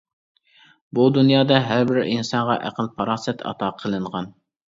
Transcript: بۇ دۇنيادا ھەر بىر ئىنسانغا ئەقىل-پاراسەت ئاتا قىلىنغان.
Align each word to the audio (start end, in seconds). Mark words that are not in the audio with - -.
بۇ 0.99 1.03
دۇنيادا 1.17 1.59
ھەر 1.67 1.85
بىر 1.91 1.99
ئىنسانغا 2.03 2.57
ئەقىل-پاراسەت 2.69 3.47
ئاتا 3.51 3.69
قىلىنغان. 3.85 4.35